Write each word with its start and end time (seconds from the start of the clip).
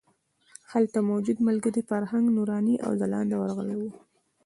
هلته 0.71 0.97
موجود 1.09 1.37
ملګري 1.47 1.81
فرهنګ، 1.89 2.25
نوراني 2.35 2.75
او 2.85 2.91
ځلاند 3.01 3.31
ورغلي 3.33 3.75
وو. 3.77 3.89